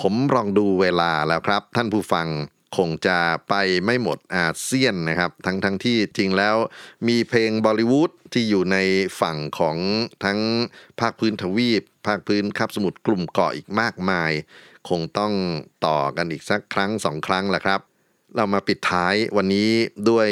[0.00, 2.28] ผมลองดูเวลาแล้วครับ ท่านผู้ฟัง
[2.76, 6.56] คงจะไปไม่หมดอาเซียนนะครับ ทั้งทั้งที่จริงแล้ว
[7.08, 8.76] มีเพลงบอลิวูด ที่อยู่ใน
[9.20, 9.76] ฝั่งของ
[10.24, 10.38] ทั้ง
[11.00, 14.32] ภาคพื้นทวีป ภาคพื้นคาบสมุทรกลุ่มเกาะอีกมากมาย
[14.88, 15.32] คงต้อง
[15.86, 17.80] ต่อกันอีกสักครั้งสองครั้งแหละครับ
[18.36, 19.70] เรามาปิดท้ายวันนี้
[20.10, 20.28] ด้วย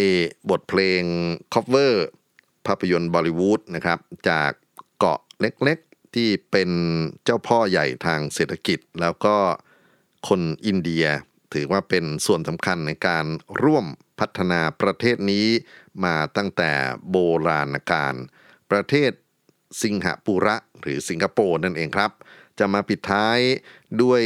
[0.50, 1.02] บทเพลง
[1.54, 1.94] cover
[2.66, 4.50] ภาพยนตร์บอลิวูดนะครับ จาก
[4.98, 6.70] เกาะเล็กๆ ที่เป็น
[7.24, 9.36] เจ้าพ่อใหญ่ทางเศรษฐกิจ แล้วก็
[10.28, 11.06] คนอินเดีย
[11.54, 13.24] ถือว่าเป็นส่วนสำคัญในการ
[13.62, 13.86] ร่วม
[14.20, 15.46] พัฒนาประเทศนี้
[16.04, 16.72] มาตั้งแต่
[17.10, 17.16] โบ
[17.48, 18.14] ราณกาล
[18.70, 19.10] ประเทศ
[19.82, 22.10] สิงหปุระหรือสิงคโปร์นั่นเองครับ
[22.58, 23.38] จะมาปิดท้าย
[24.02, 24.22] ด้วย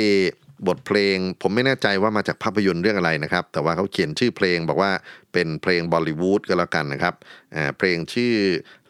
[0.69, 4.93] บทเพลง ผมไม่แน่ใจว่ามาจากภาพยนตร์เรื่องอะไรนะครับ แต่ว่าเขาเขียนชื่อเพลงบอกว่า
[5.33, 7.15] เป็นเพลงบอลิวูดก็แล้วกันนะครับ
[7.79, 8.35] เพลงชื่อ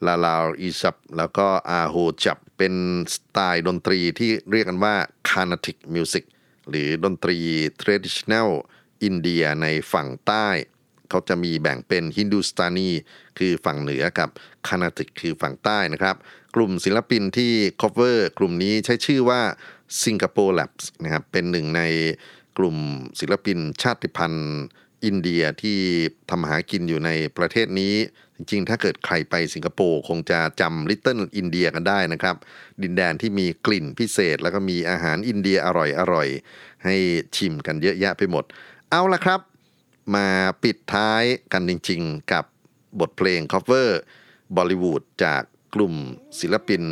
[0.07, 2.75] ลาลาอีซับแล้วก็อาโฮจับเป็น
[3.15, 4.95] สไตล์ดนตรีที่เรียกกันว่า
[5.29, 6.25] Carnatic music
[6.69, 7.39] หรือดนตรี
[7.83, 8.49] traditional
[9.03, 10.49] อินเดียในฝั่งใต้
[11.13, 12.91] เขาจะมีแบ่งเป็น Hindustani
[13.39, 14.29] คือฝั่งเหนือกับ
[14.69, 16.17] Carnatic คือฝั่งใต้นะครับ
[16.55, 19.41] กลุ่มศิลปินที่ cover กลุ่มนี้ใช้ชื่อว่า
[20.03, 21.83] Singapore Labs นะครับเป็นหนึ่งใน
[22.59, 22.77] กลุ่ม
[23.21, 24.61] ศิลปินชาติพันธุ์
[25.05, 25.79] อินเดียที่
[26.31, 27.95] ทำหากินอยู่ในประเทศนี้
[28.37, 32.37] จริงๆ ถ้าเกิดใครไปสิงคโปร์คงจะจำลิตเติ้ลอินเดียกันได้นะครับ
[32.83, 35.69] ดินแดนที่มีกลิ่นพิเศษ แล้วก็มีอาหารอินเดียอ
[36.15, 36.97] ร่อยๆ ให้
[37.37, 38.45] ชิมกันเยอะแยะไปหมด
[38.91, 39.41] เอาละครับ
[40.15, 40.29] มา
[40.63, 42.45] ปิดท้ายกันจริง ๆ กับ
[43.01, 43.89] บทเพลง cover
[44.57, 45.43] บอลิวูดจาก
[45.75, 45.95] กลุ่ม
[46.41, 46.83] ศิลปิน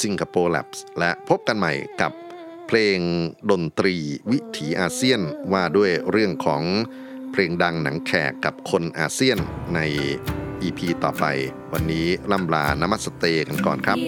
[0.00, 2.12] สิงคโปร์ Labs และพบกันใหม่กับ
[2.66, 2.98] เพลง
[3.50, 3.96] ดนตรี
[4.30, 5.20] วิถีอาเซียน
[5.52, 6.62] ว่าด้วยเรื่องของ
[7.32, 9.38] เพลงดังหนังแขกกับคนอาเซียน
[9.74, 9.80] ใน
[10.62, 11.24] EP ต่อไป
[11.72, 13.98] วันนี้ล่ำลานมัสเตกันก่อนครับ